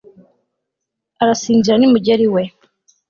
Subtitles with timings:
[1.21, 2.43] Azasinzira nimugera iwe